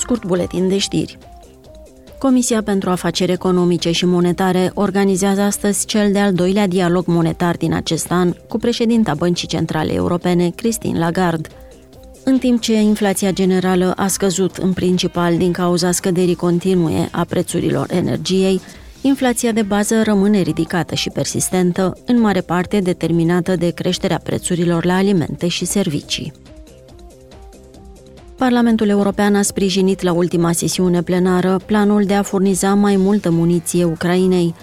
[0.00, 1.18] Scurt buletin de știri.
[2.18, 8.10] Comisia pentru Afaceri Economice și Monetare organizează astăzi cel de-al doilea dialog monetar din acest
[8.10, 11.48] an cu președinta Băncii Centrale Europene, Christine Lagarde.
[12.24, 17.86] În timp ce inflația generală a scăzut în principal din cauza scăderii continue a prețurilor
[17.90, 18.60] energiei,
[19.00, 24.94] inflația de bază rămâne ridicată și persistentă, în mare parte determinată de creșterea prețurilor la
[24.94, 26.32] alimente și servicii.
[28.40, 33.84] Parlamentul European a sprijinit la ultima sesiune plenară planul de a furniza mai multă muniție
[33.84, 34.54] Ucrainei.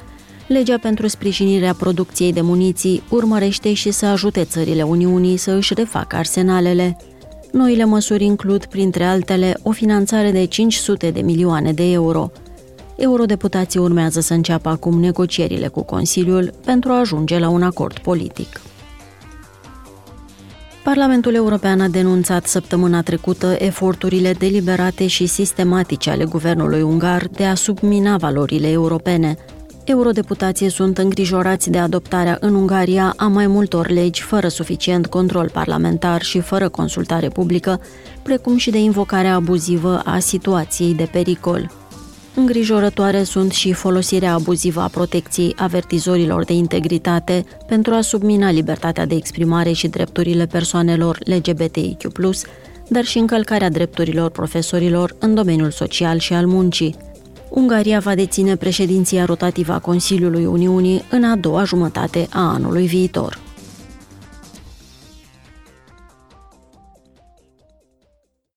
[0.48, 6.16] Legea pentru sprijinirea producției de muniții urmărește și să ajute țările Uniunii să își refacă
[6.16, 6.98] arsenalele.
[7.52, 12.32] Noile măsuri includ, printre altele, o finanțare de 500 de milioane de euro.
[12.96, 18.62] Eurodeputații urmează să înceapă acum negocierile cu Consiliul pentru a ajunge la un acord politic.
[20.94, 27.56] Parlamentul European a denunțat săptămâna trecută eforturile deliberate și sistematice ale guvernului ungar de a
[27.56, 29.38] submina valorile europene.
[29.84, 36.22] Eurodeputații sunt îngrijorați de adoptarea în Ungaria a mai multor legi fără suficient control parlamentar
[36.22, 37.82] și fără consultare publică,
[38.24, 41.72] precum și de invocarea abuzivă a situației de pericol.
[42.40, 49.16] Îngrijorătoare sunt și folosirea abuzivă a protecției avertizorilor de integritate pentru a submina libertatea de
[49.16, 51.98] exprimare și drepturile persoanelor LGBTIQ+,
[52.90, 56.96] dar și încălcarea drepturilor profesorilor în domeniul social și al muncii.
[57.50, 63.47] Ungaria va deține președinția rotativă a Consiliului Uniunii în a doua jumătate a anului viitor.